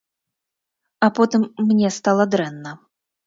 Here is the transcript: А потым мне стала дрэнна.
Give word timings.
А 1.07 1.09
потым 1.19 1.45
мне 1.71 1.93
стала 1.97 2.25
дрэнна. 2.37 2.71